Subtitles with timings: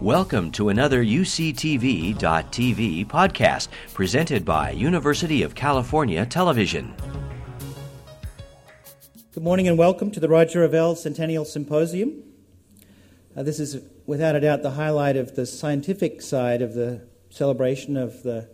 [0.00, 2.16] Welcome to another UCTV.tv
[3.06, 6.96] podcast presented by University of California Television.
[9.34, 12.22] Good morning and welcome to the Roger Revelle Centennial Symposium.
[13.36, 17.98] Uh, this is without a doubt the highlight of the scientific side of the celebration
[17.98, 18.48] of the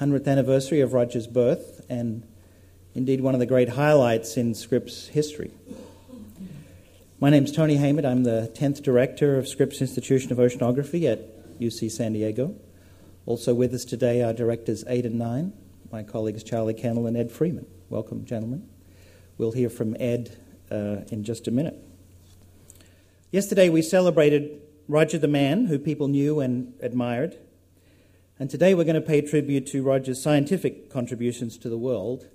[0.00, 2.26] 100th anniversary of Roger's birth, and
[2.94, 5.50] indeed one of the great highlights in Scripps history.
[7.22, 8.06] My name is Tony Haymet.
[8.06, 12.54] I'm the 10th director of Scripps Institution of Oceanography at UC San Diego.
[13.26, 15.52] Also with us today are directors 8 and 9,
[15.92, 17.66] my colleagues Charlie Kennel and Ed Frieman.
[17.90, 18.66] Welcome, gentlemen.
[19.36, 20.34] We'll hear from Ed
[20.70, 21.76] uh, in just a minute.
[23.30, 27.36] Yesterday we celebrated Roger the man, who people knew and admired.
[28.38, 32.28] And today we're going to pay tribute to Roger's scientific contributions to the world,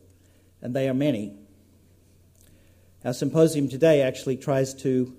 [0.61, 1.39] and they are many.
[3.05, 5.15] Our symposium today actually tries to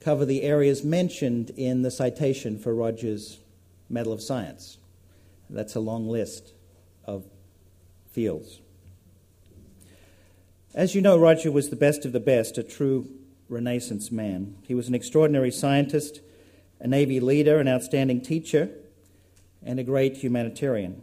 [0.00, 3.38] cover the areas mentioned in the citation for Rogers
[3.88, 4.78] Medal of Science.
[5.48, 6.52] That's a long list
[7.04, 7.24] of
[8.10, 8.60] fields.
[10.74, 13.08] As you know, Roger was the best of the best, a true
[13.48, 14.56] Renaissance man.
[14.62, 16.18] He was an extraordinary scientist,
[16.80, 18.68] a Navy leader, an outstanding teacher,
[19.64, 21.02] and a great humanitarian.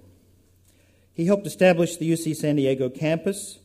[1.13, 3.59] He helped establish the UC San Diego campus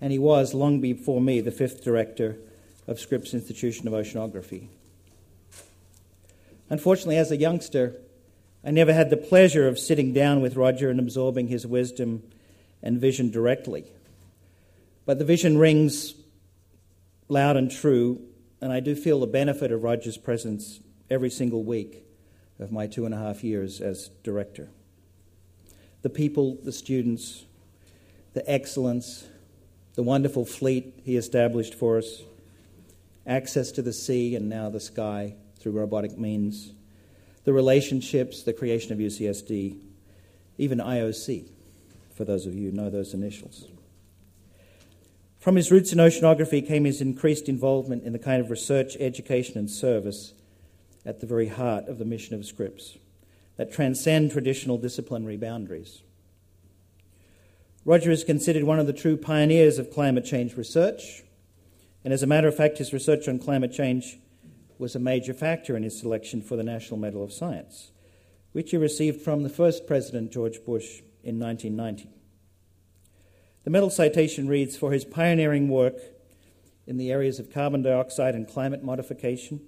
[0.00, 2.36] and he was, long before me, the fifth director
[2.86, 4.68] of Scripps Institution of Oceanography.
[6.68, 7.94] Unfortunately, as a youngster,
[8.64, 12.22] I never had the pleasure of sitting down with Roger and absorbing his wisdom
[12.82, 13.84] and vision directly.
[15.04, 16.14] But the vision rings
[17.28, 18.20] loud and true,
[18.60, 22.04] and I do feel the benefit of Roger's presence every single week
[22.58, 24.68] of my two and a half years as director.
[26.02, 27.44] The people, the students,
[28.32, 29.26] the excellence,
[29.96, 32.22] the wonderful fleet he established for us,
[33.26, 36.72] access to the sea and now the sky through robotic means,
[37.44, 39.78] the relationships, the creation of UCSD,
[40.58, 41.48] even IOC,
[42.14, 43.66] for those of you who know those initials.
[45.38, 49.56] From his roots in oceanography came his increased involvement in the kind of research, education,
[49.56, 50.34] and service
[51.04, 52.98] at the very heart of the mission of Scripps
[53.56, 56.02] that transcend traditional disciplinary boundaries.
[57.86, 61.22] Roger is considered one of the true pioneers of climate change research,
[62.02, 64.18] and as a matter of fact, his research on climate change
[64.76, 67.92] was a major factor in his selection for the National Medal of Science,
[68.50, 72.10] which he received from the first President George Bush in 1990.
[73.62, 75.94] The medal citation reads For his pioneering work
[76.88, 79.60] in the areas of carbon dioxide and climate modification,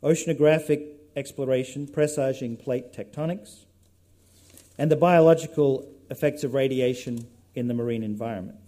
[0.00, 0.86] oceanographic
[1.16, 3.64] exploration, presaging plate tectonics,
[4.78, 8.58] and the biological effects of radiation in the marine environment.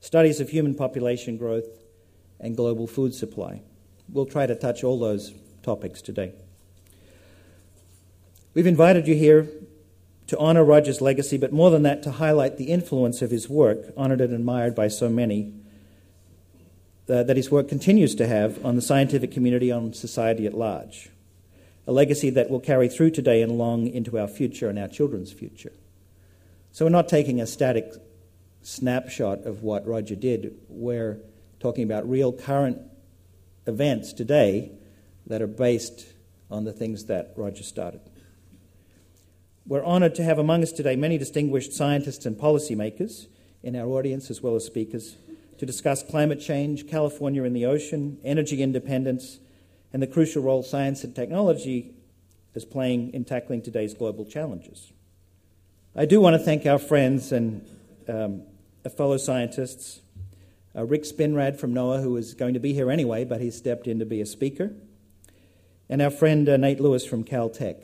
[0.00, 1.68] Studies of human population growth
[2.38, 3.62] and global food supply.
[4.08, 6.32] We'll try to touch all those topics today.
[8.54, 9.48] We've invited you here
[10.26, 13.92] to honor Roger's legacy, but more than that, to highlight the influence of his work,
[13.96, 15.52] honored and admired by so many,
[17.08, 21.10] uh, that his work continues to have on the scientific community, on society at large.
[21.86, 25.32] A legacy that will carry through today and long into our future and our children's
[25.32, 25.72] future.
[26.72, 27.92] So we're not taking a static
[28.62, 30.54] snapshot of what Roger did.
[30.68, 31.18] We're
[31.58, 32.80] talking about real current
[33.66, 34.70] events today
[35.26, 36.06] that are based
[36.48, 38.00] on the things that Roger started.
[39.66, 43.26] We're honoured to have among us today many distinguished scientists and policymakers
[43.62, 45.16] in our audience as well as speakers
[45.58, 49.38] to discuss climate change, California in the ocean, energy independence,
[49.92, 51.94] and the crucial role science and technology
[52.54, 54.92] is playing in tackling today's global challenges.
[55.96, 57.66] I do want to thank our friends and
[58.08, 58.42] um,
[58.96, 59.98] fellow scientists.
[60.74, 63.88] Uh, Rick Spinrad from NOAA, who was going to be here anyway, but he stepped
[63.88, 64.72] in to be a speaker.
[65.88, 67.82] And our friend uh, Nate Lewis from Caltech.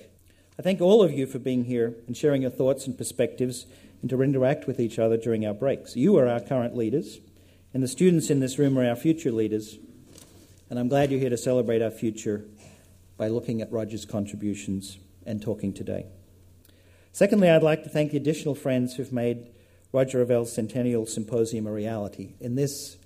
[0.56, 3.66] I thank all of you for being here and sharing your thoughts and perspectives
[4.03, 5.97] and to interact with each other during our breaks.
[5.97, 7.19] You are our current leaders,
[7.75, 9.78] and the students in this room are our future leaders.
[10.71, 12.45] And I'm glad you're here to celebrate our future
[13.16, 14.97] by looking at Roger's contributions
[15.27, 16.07] and talking today.
[17.16, 19.47] Secondly, I'd like to thank the additional friends who've made
[19.91, 22.34] Roger Revelle's Centennial Symposium a reality.
[22.41, 22.98] In this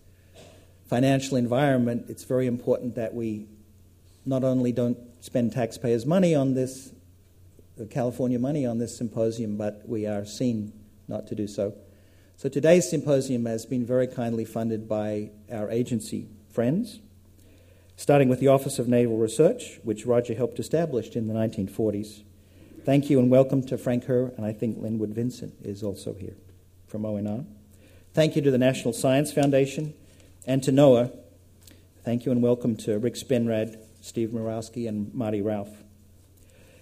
[0.88, 3.46] financial environment, it's very important that we
[4.26, 6.90] not only don't spend taxpayers' money on this,
[7.80, 10.72] uh, California money on this symposium, but we are seen
[11.06, 11.72] not to do so.
[12.36, 16.98] So today's symposium has been very kindly funded by our agency friends,
[17.94, 22.24] starting with the Office of Naval Research, which Roger helped establish in the 1940s.
[22.82, 26.32] Thank you and welcome to Frank Herr, and I think Linwood Vincent is also here
[26.86, 27.44] from ONR.
[28.14, 29.92] Thank you to the National Science Foundation
[30.46, 31.14] and to NOAA.
[32.06, 35.82] Thank you and welcome to Rick Spinrad Steve Murawski and Marty Ralph.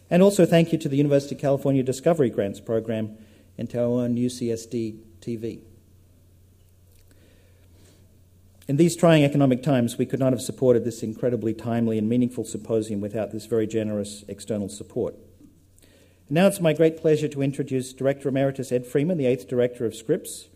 [0.08, 3.18] And also thank you to the University of California Discovery Grants Program
[3.58, 5.62] and to our own UCSD TV.
[8.68, 12.44] In these trying economic times, we could not have supported this incredibly timely and meaningful
[12.44, 15.16] symposium without this very generous external support.
[16.30, 19.94] Now it's my great pleasure to introduce Director Emeritus Ed Frieman, the eighth director of
[19.94, 20.48] Scripps,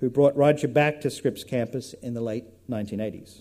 [0.00, 3.40] who brought Roger back to Scripps campus in the late 1980s.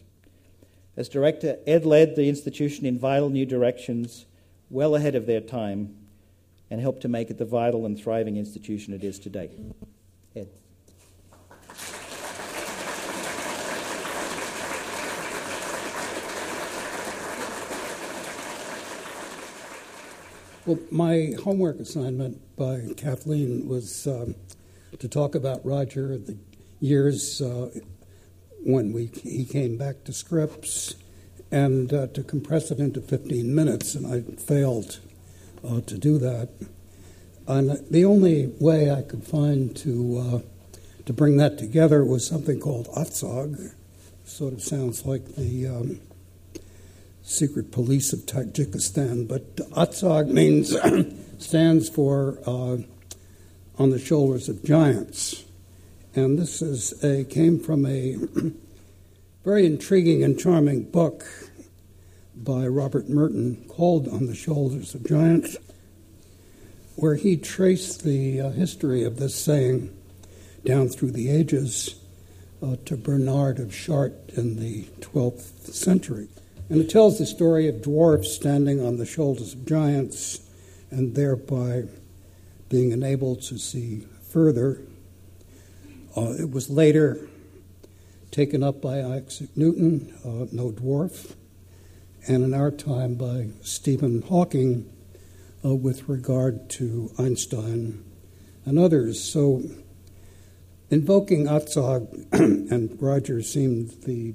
[0.96, 4.28] As director, Ed led the institution in vital new directions
[4.70, 5.94] well ahead of their time
[6.72, 9.50] and helped to make it the vital and thriving institution it is today.
[10.38, 10.48] Ed.
[20.66, 24.36] Well, my homework assignment by Kathleen was um,
[24.98, 26.38] to talk about Roger, the
[26.80, 27.70] years uh,
[28.64, 30.96] when we, he came back to Scripps,
[31.52, 35.02] and uh, to compress it into 15 minutes, and I failed
[35.68, 36.48] uh, to do that.
[37.46, 40.40] And the only way I could find to uh,
[41.06, 43.74] to bring that together was something called OTSOG.
[44.24, 46.00] Sort of sounds like the um,
[47.24, 50.76] secret police of Tajikistan, but OTSOG means
[51.44, 52.78] stands for uh,
[53.78, 55.46] on the shoulders of giants,
[56.16, 58.18] and this is a came from a
[59.44, 61.26] very intriguing and charming book
[62.36, 65.56] by Robert Merton called On the Shoulders of Giants,
[66.96, 69.96] where he traced the uh, history of this saying
[70.66, 71.96] down through the ages
[72.62, 76.28] uh, to Bernard of Chartres in the 12th century.
[76.70, 80.40] And it tells the story of dwarfs standing on the shoulders of giants
[80.90, 81.84] and thereby
[82.70, 84.82] being enabled to see further.
[86.16, 87.28] Uh, it was later
[88.32, 91.36] taken up by Isaac Newton, uh, no dwarf,
[92.28, 94.90] and in our time by Stephen Hawking
[95.64, 98.04] uh, with regard to Einstein
[98.66, 99.24] and others.
[99.24, 99.62] So
[100.90, 102.32] invoking OTSOG
[102.72, 104.34] and Roger seemed the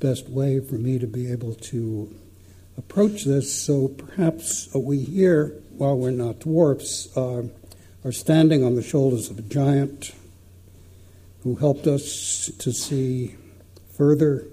[0.00, 2.14] best way for me to be able to
[2.76, 3.52] approach this.
[3.52, 7.44] So perhaps we here, while we're not dwarfs, uh,
[8.04, 10.12] are standing on the shoulders of a giant
[11.42, 13.34] who helped us to see
[13.96, 14.46] further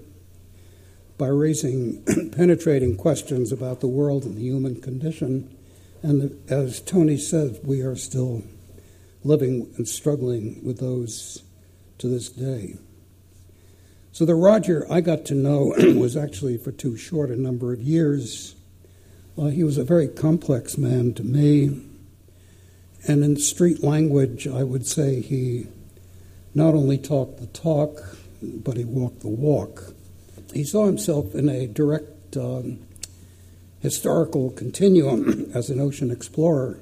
[1.18, 2.02] by raising
[2.32, 5.56] penetrating questions about the world and the human condition.
[6.02, 8.42] And as Tony said, we are still
[9.24, 11.42] living and struggling with those
[11.98, 12.76] to this day.
[14.16, 17.82] So the Roger I got to know was actually for too short a number of
[17.82, 18.54] years.
[19.36, 21.84] Uh, he was a very complex man to me.
[23.06, 25.66] And in street language, I would say he
[26.54, 29.92] not only talked the talk, but he walked the walk.
[30.54, 32.78] He saw himself in a direct um,
[33.80, 36.80] historical continuum as an ocean explorer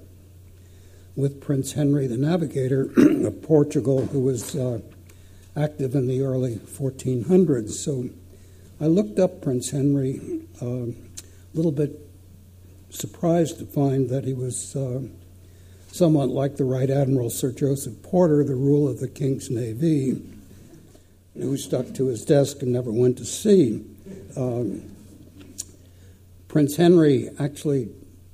[1.16, 4.78] with Prince Henry the Navigator of Portugal, who was uh,
[5.56, 7.70] active in the early 1400s.
[7.70, 8.08] So
[8.80, 12.00] I looked up Prince Henry, uh, a little bit
[12.90, 15.02] surprised to find that he was uh,
[15.88, 20.20] somewhat like the Right Admiral Sir Joseph Porter, the ruler of the King's Navy,
[21.34, 23.84] who stuck to his desk and never went to sea.
[24.36, 24.82] Um,
[26.48, 27.90] Prince Henry actually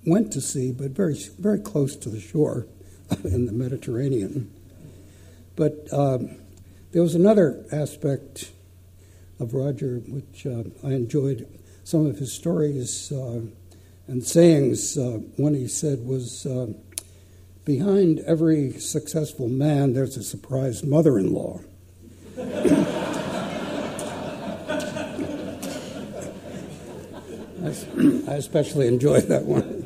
[0.06, 2.66] went to sea, but very, very close to the shore
[3.24, 4.50] in the Mediterranean.
[5.56, 6.39] But um,
[6.92, 8.50] there was another aspect
[9.38, 11.46] of Roger which uh, I enjoyed.
[11.84, 13.40] Some of his stories uh,
[14.06, 16.68] and sayings, uh, one he said was, uh,
[17.64, 21.60] Behind every successful man, there's a surprised mother in law.
[27.62, 29.84] I especially enjoyed that one.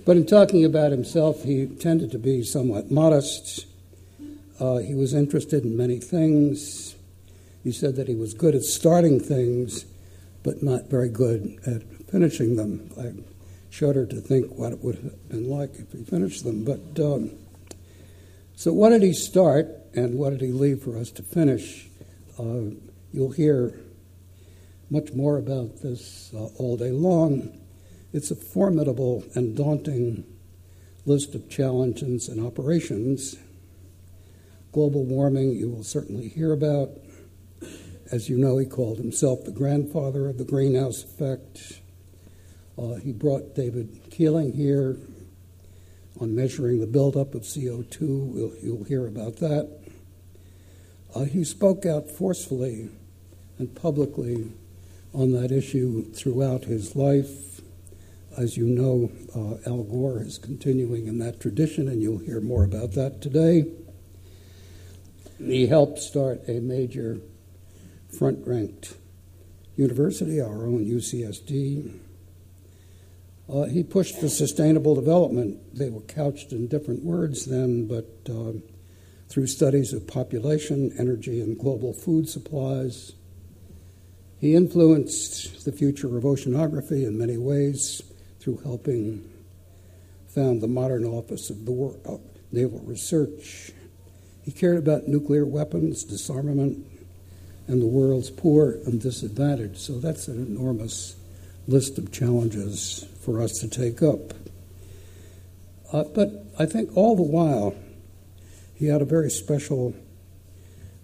[0.06, 3.67] but in talking about himself, he tended to be somewhat modest.
[4.60, 6.96] Uh, he was interested in many things.
[7.62, 9.84] He said that he was good at starting things,
[10.42, 12.90] but not very good at finishing them.
[12.98, 13.12] I
[13.70, 16.64] shudder to think what it would have been like if he finished them.
[16.64, 17.30] But um,
[18.56, 21.86] so, what did he start, and what did he leave for us to finish?
[22.38, 22.74] Uh,
[23.12, 23.78] you'll hear
[24.90, 27.60] much more about this uh, all day long.
[28.12, 30.24] It's a formidable and daunting
[31.04, 33.36] list of challenges and operations
[34.78, 36.90] global warming, you will certainly hear about.
[38.12, 41.80] As you know, he called himself the grandfather of the greenhouse effect.
[42.80, 44.96] Uh, he brought David Keeling here
[46.20, 48.00] on measuring the buildup of CO2.
[48.00, 49.68] We'll, you'll hear about that.
[51.12, 52.88] Uh, he spoke out forcefully
[53.58, 54.52] and publicly
[55.12, 57.62] on that issue throughout his life.
[58.36, 62.62] As you know, uh, Al Gore is continuing in that tradition, and you'll hear more
[62.62, 63.64] about that today.
[65.38, 67.20] He helped start a major
[68.16, 68.94] front ranked
[69.76, 71.98] university, our own UCSD.
[73.48, 75.58] Uh, he pushed for sustainable development.
[75.74, 78.52] They were couched in different words then, but uh,
[79.28, 83.12] through studies of population, energy, and global food supplies.
[84.40, 88.02] He influenced the future of oceanography in many ways
[88.40, 89.28] through helping
[90.28, 92.16] found the modern Office of the uh,
[92.52, 93.72] Naval Research.
[94.48, 96.86] He cared about nuclear weapons, disarmament,
[97.66, 99.76] and the world's poor and disadvantaged.
[99.76, 101.16] So that's an enormous
[101.66, 104.32] list of challenges for us to take up.
[105.92, 107.74] Uh, but I think all the while,
[108.74, 109.94] he had a very special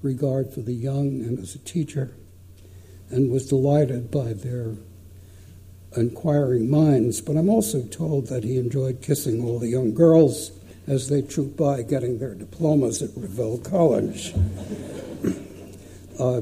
[0.01, 2.17] regard for the young and as a teacher,
[3.11, 4.77] and was delighted by their
[5.99, 7.21] inquiring minds.
[7.21, 10.51] But I'm also told that he enjoyed kissing all the young girls
[10.87, 14.35] as they trooped by getting their diplomas at Revelle College.
[16.19, 16.41] uh,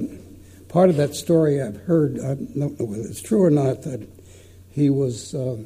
[0.68, 4.08] part of that story I've heard, I don't know whether it's true or not, that
[4.70, 5.58] he was uh,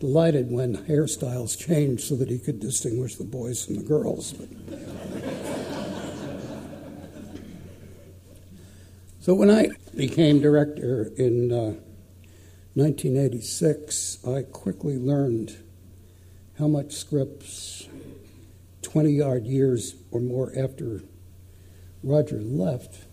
[0.00, 4.34] delighted when hairstyles changed so that he could distinguish the boys from the girls.
[9.28, 11.74] So when I became director in uh,
[12.72, 15.54] 1986, I quickly learned
[16.58, 17.88] how much Scripps,
[18.88, 21.02] 20 odd years or more after
[22.02, 23.04] Roger left,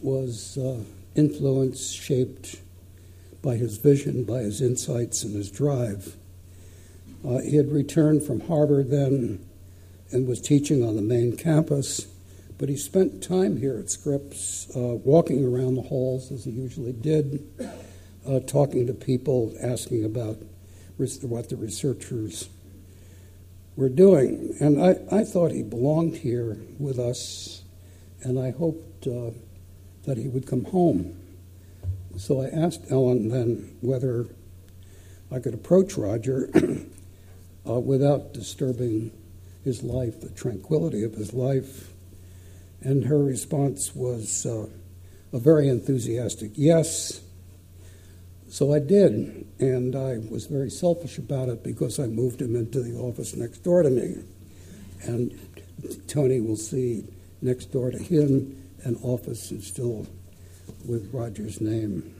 [0.00, 0.82] was uh,
[1.14, 2.56] influenced, shaped
[3.40, 6.16] by his vision, by his insights, and his drive.
[7.24, 9.46] Uh, he had returned from Harvard then
[10.10, 12.08] and was teaching on the main campus,
[12.58, 16.92] but he spent time here at Scripps, uh, walking around the halls as he usually
[16.92, 17.46] did,
[18.26, 20.36] uh, talking to people, asking about
[21.22, 22.48] what the researchers
[23.76, 24.54] were doing.
[24.60, 27.62] And I, I thought he belonged here with us,
[28.22, 29.30] and I hoped uh,
[30.04, 31.18] that he would come home.
[32.18, 34.26] So I asked Ellen then whether
[35.30, 36.50] I could approach Roger
[37.68, 39.12] uh, without disturbing
[39.64, 41.92] his life, the tranquility of his life.
[42.82, 44.66] And her response was uh,
[45.32, 47.22] a very enthusiastic yes.
[48.52, 52.82] So I did, and I was very selfish about it because I moved him into
[52.82, 54.16] the office next door to me.
[55.04, 55.32] And
[56.06, 57.02] Tony will see
[57.40, 60.06] next door to him an office is still
[60.84, 62.14] with Roger's name.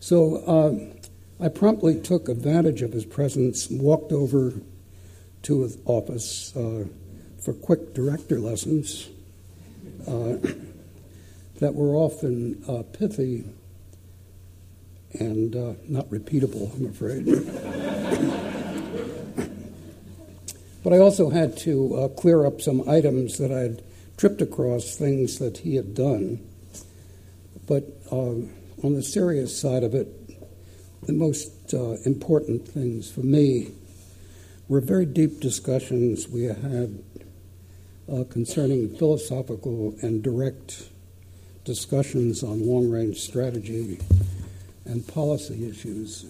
[0.00, 4.54] So uh, I promptly took advantage of his presence walked over
[5.42, 6.86] to his office uh,
[7.40, 9.08] for quick director lessons
[10.08, 10.38] uh,
[11.60, 13.44] that were often uh, pithy
[15.18, 17.26] and uh, not repeatable, I'm afraid.
[20.84, 23.82] but I also had to uh, clear up some items that I had
[24.16, 26.46] tripped across, things that he had done.
[27.66, 28.50] But on
[28.82, 30.08] the serious side of it,
[31.06, 33.68] the most uh, important things for me
[34.68, 37.02] were very deep discussions we had
[38.12, 40.88] uh, concerning philosophical and direct
[41.64, 43.98] discussions on long range strategy
[44.90, 46.26] and policy issues.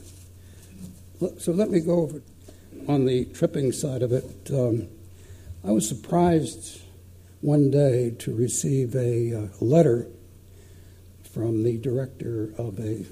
[1.38, 2.22] So let me go over
[2.88, 4.50] on the tripping side of it.
[4.52, 4.88] Um,
[5.66, 6.80] I was surprised
[7.40, 10.06] one day to receive a, uh, letter
[11.22, 13.04] from the director of a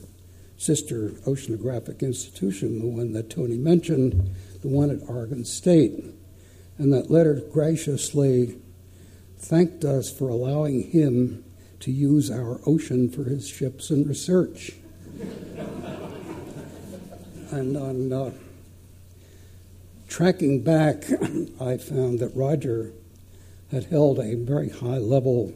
[0.57, 6.05] sister oceanographic institution, the one that Tony mentioned, the one at Oregon State.
[6.79, 8.59] And that letter graciously
[9.39, 11.45] thanked us for allowing him
[11.81, 14.73] to use our ocean for his ships and research.
[17.51, 18.31] and on uh,
[20.09, 21.05] tracking back,
[21.61, 22.93] I found that Roger
[23.71, 25.55] had held a very high level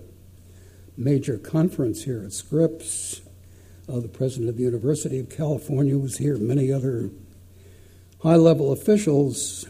[0.96, 3.22] major conference here at Scripps
[3.88, 7.10] uh, the president of the University of California was here, many other
[8.22, 9.66] high level officials,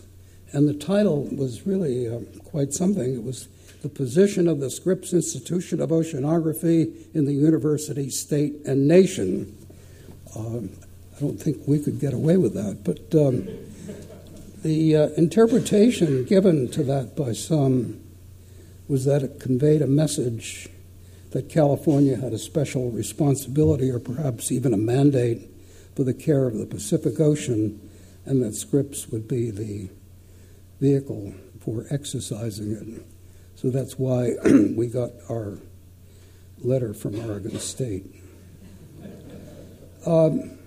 [0.53, 3.15] and the title was really uh, quite something.
[3.15, 3.49] It was
[3.83, 9.57] the position of the Scripps Institution of Oceanography in the university, state, and nation.
[10.37, 10.71] Um,
[11.17, 13.49] I don't think we could get away with that, but um,
[14.63, 18.01] the uh, interpretation given to that by some
[18.89, 20.69] was that it conveyed a message
[21.33, 25.49] that California had a special responsibility or perhaps even a mandate
[25.95, 27.81] for the care of the Pacific Ocean,
[28.25, 29.89] and that Scripps would be the
[30.81, 33.07] vehicle for exercising it.
[33.57, 34.33] So that's why
[34.77, 35.59] we got our
[36.59, 38.22] letter from Oregon State.
[40.05, 40.59] Um,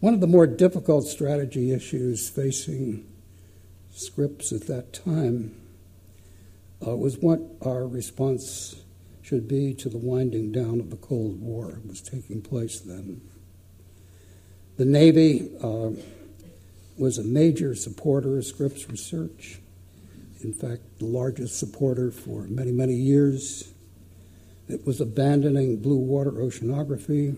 [0.00, 3.06] one of the more difficult strategy issues facing
[3.90, 5.54] Scripps at that time
[6.86, 8.76] uh, was what our response
[9.20, 11.72] should be to the winding down of the Cold War.
[11.72, 13.20] It was taking place then.
[14.78, 15.90] The Navy uh,
[16.96, 19.58] was a major supporter of Scripps research.
[20.40, 23.74] In fact, the largest supporter for many, many years.
[24.68, 27.36] It was abandoning blue water oceanography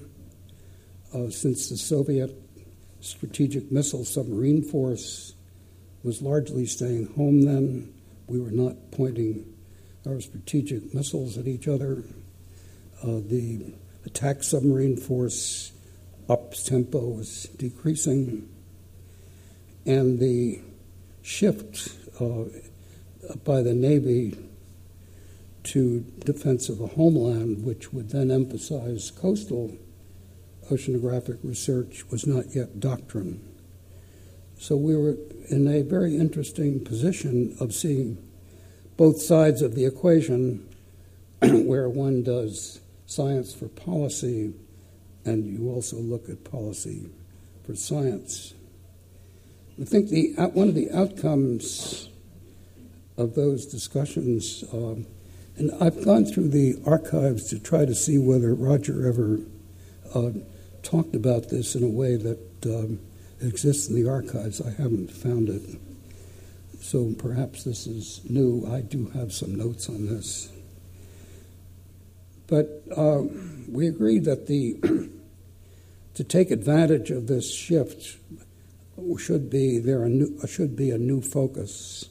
[1.14, 2.35] uh, since the Soviet
[3.00, 5.35] Strategic Missile Submarine Force
[6.02, 7.93] was largely staying home then.
[8.26, 9.52] We were not pointing
[10.07, 12.05] our strategic missiles at each other.
[13.02, 13.75] Uh, the
[14.07, 15.73] attack submarine force
[16.29, 18.49] up tempo was decreasing.
[19.85, 20.61] And the
[21.23, 22.45] shift uh,
[23.45, 24.38] by the Navy
[25.62, 29.76] to defense of the homeland, which would then emphasize coastal
[30.71, 33.47] oceanographic research, was not yet doctrine.
[34.59, 35.17] So we were
[35.49, 38.19] in a very interesting position of seeing
[38.97, 40.69] both sides of the equation,
[41.41, 44.53] where one does science for policy
[45.25, 47.09] and you also look at policy
[47.65, 48.55] for science.
[49.81, 52.09] I think the, one of the outcomes
[53.17, 55.07] of those discussions, um,
[55.57, 59.41] and I've gone through the archives to try to see whether Roger ever
[60.15, 60.31] uh,
[60.83, 63.01] talked about this in a way that um,
[63.41, 64.61] exists in the archives.
[64.61, 65.63] I haven't found it.
[66.81, 68.67] So perhaps this is new.
[68.71, 70.51] I do have some notes on this.
[72.47, 73.23] But uh,
[73.69, 74.75] we agree that the
[76.15, 78.17] to take advantage of this shift
[79.19, 82.09] should be there a new, should be a new focus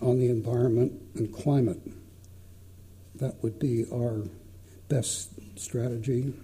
[0.00, 1.80] on the environment and climate.
[3.16, 4.24] That would be our
[4.88, 6.34] best strategy.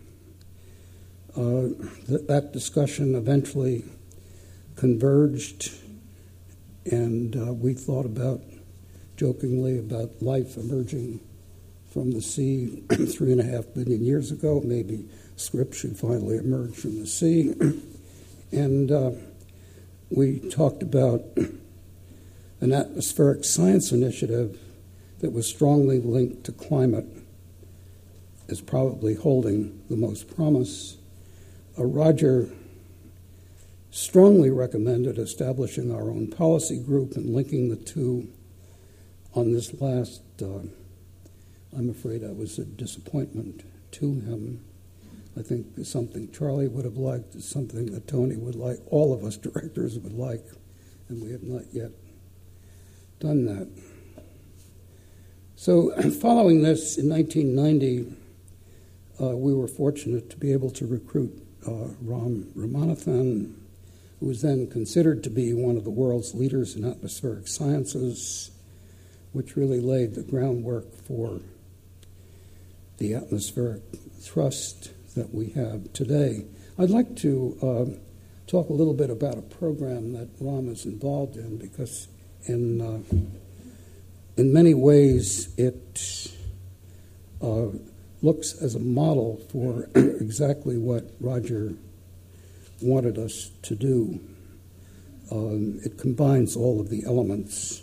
[1.37, 1.69] Uh,
[2.07, 3.85] th- that discussion eventually
[4.77, 5.73] converged,
[6.87, 8.41] and uh, we thought about
[9.17, 11.21] jokingly about life emerging
[11.93, 14.63] from the sea three and a half billion years ago.
[14.65, 17.55] Maybe should finally emerge from the sea.
[18.53, 19.11] and uh,
[20.11, 21.23] we talked about
[22.61, 24.59] an atmospheric science initiative
[25.21, 27.07] that was strongly linked to climate
[28.49, 30.97] as probably holding the most promise.
[31.79, 32.51] Uh, Roger
[33.91, 38.29] strongly recommended establishing our own policy group and linking the two.
[39.35, 40.61] On this last, uh,
[41.77, 43.63] I'm afraid I was a disappointment
[43.93, 44.65] to him.
[45.39, 49.37] I think something Charlie would have liked, something that Tony would like, all of us
[49.37, 50.45] directors would like,
[51.09, 51.91] and we have not yet
[53.21, 53.69] done that.
[55.55, 58.17] So, following this in 1990,
[59.21, 61.48] uh, we were fortunate to be able to recruit
[62.01, 63.55] Ram Ramanathan,
[64.21, 68.51] who was then considered to be one of the world's leaders in atmospheric sciences,
[69.33, 71.41] which really laid the groundwork for
[72.99, 73.83] the atmospheric
[74.21, 76.45] thrust that we have today.
[76.79, 77.99] I'd like to uh,
[78.47, 82.09] talk a little bit about a program that Ram is involved in because,
[82.45, 83.01] in, uh,
[84.37, 86.33] in many ways, it
[87.43, 87.69] uh,
[88.23, 91.75] looks as a model for exactly what Roger
[92.81, 94.21] wanted us to do.
[95.31, 97.83] Um, it combines all of the elements.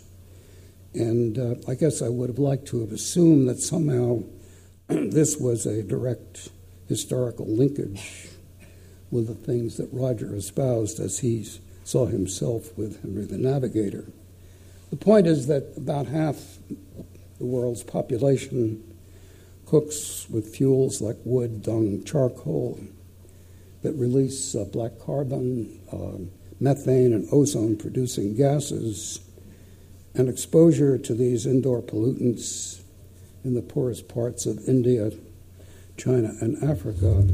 [0.94, 4.22] And uh, I guess I would have liked to have assumed that somehow
[4.88, 6.48] this was a direct
[6.88, 8.28] historical linkage
[9.10, 11.46] with the things that Roger espoused as he
[11.84, 14.06] saw himself with Henry the Navigator.
[14.90, 16.58] The point is that about half
[17.38, 18.82] the world's population
[19.66, 22.80] cooks with fuels like wood, dung, charcoal
[23.82, 26.24] that release uh, black carbon, uh,
[26.60, 29.20] methane, and ozone producing gases.
[30.14, 32.80] And exposure to these indoor pollutants
[33.44, 35.10] in the poorest parts of India
[35.96, 37.26] China, and Africa,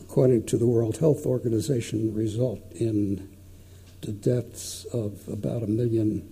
[0.00, 3.28] according to the World Health Organization, result in
[4.00, 6.28] the deaths of about a million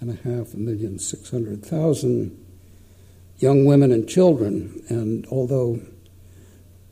[0.00, 2.36] and a half, a million six hundred thousand
[3.40, 4.82] young women and children.
[4.88, 5.80] And although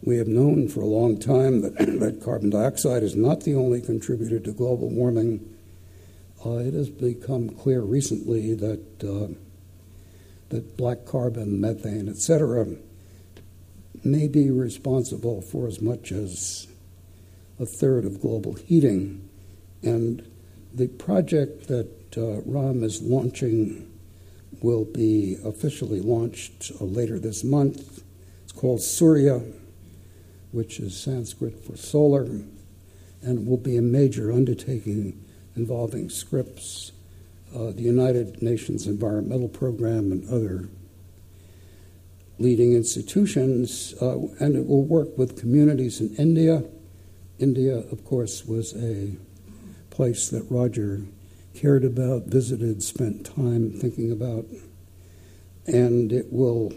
[0.02, 3.80] we have known for a long time that, that carbon dioxide is not the only
[3.80, 5.54] contributor to global warming,
[6.44, 9.32] uh, it has become clear recently that uh,
[10.48, 12.66] that black carbon, methane, etc.,
[14.02, 16.66] may be responsible for as much as
[17.60, 19.28] a third of global heating.
[19.82, 20.26] And
[20.72, 23.90] the project that uh, is launching
[24.62, 28.02] will be officially launched uh, later this month.
[28.44, 29.42] It's called Surya,
[30.52, 32.26] which is Sanskrit for solar,
[33.22, 35.24] and will be a major undertaking
[35.56, 36.92] involving Scripps,
[37.54, 40.68] uh, the United Nations Environmental Program, and other
[42.38, 46.62] leading institutions, uh, and it will work with communities in India.
[47.38, 49.16] India, of course, was a
[49.90, 51.02] place that Roger
[51.60, 54.46] cared about, visited, spent time thinking about,
[55.66, 56.72] and it will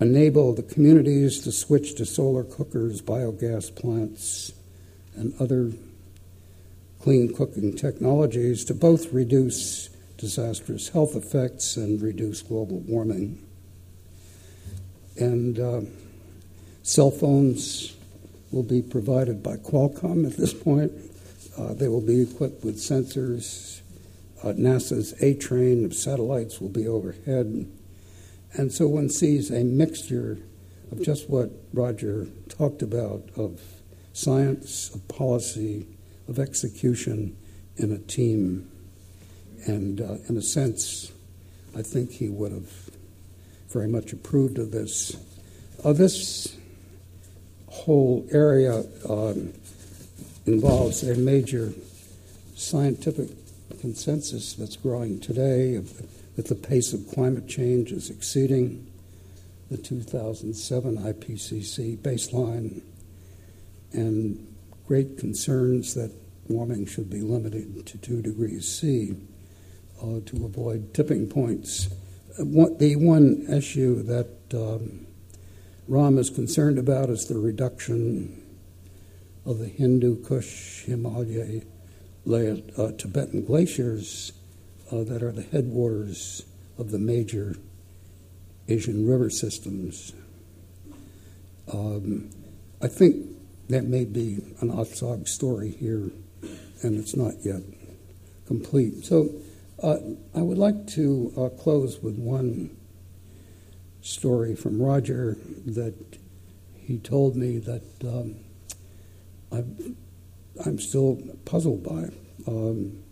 [0.00, 4.52] enable the communities to switch to solar cookers, biogas plants,
[5.16, 5.72] and other
[7.00, 13.44] clean cooking technologies to both reduce disastrous health effects and reduce global warming.
[15.16, 15.80] And uh,
[16.82, 17.96] cell phones
[18.52, 20.92] will be provided by Qualcomm at this point.
[21.56, 23.80] Uh, they will be equipped with sensors.
[24.42, 27.70] Uh, NASA's A train of satellites will be overhead.
[28.52, 30.38] And so one sees a mixture
[30.92, 33.60] of just what Roger talked about of
[34.12, 35.86] science, of policy,
[36.28, 37.36] of execution
[37.76, 38.70] in a team.
[39.66, 41.12] And uh, in a sense,
[41.76, 42.70] I think he would have
[43.68, 45.16] very much approved of this.
[45.84, 46.56] Uh, this
[47.66, 49.52] whole area um,
[50.46, 51.72] involves a major
[52.54, 53.30] scientific
[53.80, 55.78] consensus that's growing today
[56.36, 58.90] that the pace of climate change is exceeding
[59.70, 62.82] the 2007 IPCC baseline
[63.92, 64.54] and
[64.86, 66.12] great concerns that
[66.48, 69.16] warming should be limited to 2 degrees C
[70.02, 71.88] uh, to avoid tipping points.
[72.36, 75.06] The one issue that um,
[75.88, 78.43] Ram is concerned about is the reduction
[79.46, 81.62] of the Hindu Kush Himalaya
[82.26, 84.32] uh, Tibetan glaciers
[84.90, 86.44] uh, that are the headwaters
[86.78, 87.56] of the major
[88.68, 90.12] Asian river systems.
[91.72, 92.30] Um,
[92.82, 93.26] I think
[93.68, 96.10] that may be an OTSOG story here,
[96.82, 97.62] and it's not yet
[98.46, 99.04] complete.
[99.04, 99.30] So
[99.82, 99.96] uh,
[100.34, 102.76] I would like to uh, close with one
[104.00, 105.94] story from Roger that
[106.76, 108.36] he told me that um,
[109.52, 109.62] i
[110.66, 112.10] am still puzzled by.
[112.46, 113.02] Um,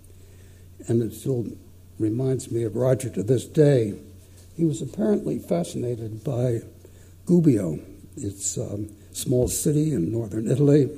[0.89, 1.47] and it still
[1.99, 3.95] reminds me of Roger to this day.
[4.57, 6.61] He was apparently fascinated by
[7.27, 7.83] Gubbio.
[8.17, 10.91] It's um, small city in northern Italy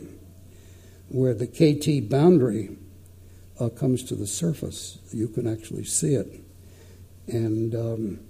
[1.09, 2.77] where the KT boundary
[3.61, 4.99] uh, comes to the surface.
[5.12, 6.40] You can actually see it.
[7.29, 8.20] And um,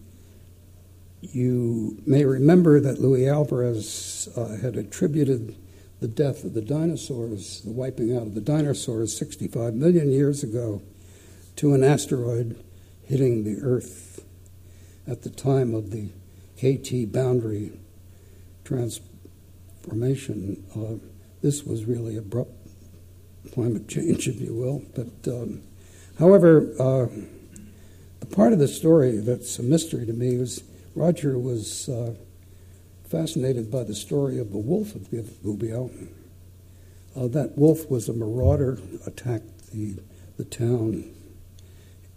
[1.20, 5.56] you may remember that Luis Alvarez uh, had attributed
[6.00, 10.82] the death of the dinosaurs, the wiping out of the dinosaurs 65 million years ago,
[11.56, 12.62] to an asteroid
[13.04, 14.24] hitting the Earth
[15.06, 16.08] at the time of the
[16.58, 17.72] KT boundary
[18.64, 20.64] transformation.
[20.74, 21.04] Uh,
[21.42, 22.52] this was really abrupt
[23.52, 24.82] climate change, if you will.
[24.94, 25.62] But um,
[26.18, 27.06] however, uh,
[28.20, 30.62] the part of the story that's a mystery to me was
[30.94, 32.14] Roger was uh,
[33.08, 35.90] fascinated by the story of the wolf of Gubbio.
[37.16, 39.96] Uh, that wolf was a marauder, attacked the,
[40.36, 41.10] the town,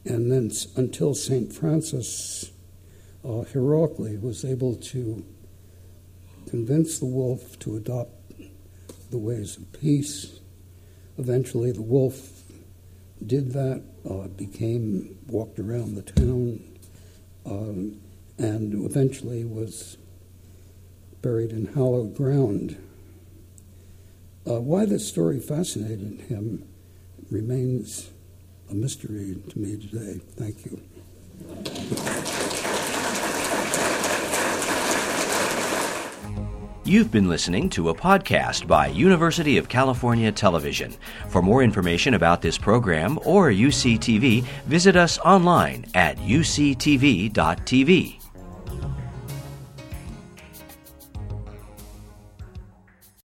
[0.06, 1.52] and then until St.
[1.54, 2.52] Francis
[3.24, 5.26] uh, heroically was able to
[6.50, 8.12] convince the wolf to adopt
[9.12, 10.40] the ways of peace
[11.18, 12.44] Eventually, the wolf
[13.26, 16.60] did that, uh, became, walked around the town,
[17.46, 18.00] um,
[18.38, 19.98] and eventually was
[21.22, 22.78] buried in hallowed ground.
[24.50, 26.68] Uh, why this story fascinated him
[27.30, 28.12] remains
[28.70, 30.20] a mystery to me today.
[30.36, 30.82] Thank you.
[36.88, 40.96] You've been listening to a podcast by University of California Television.
[41.28, 47.34] For more information about this program or UCTV, visit us online at uctv.tv.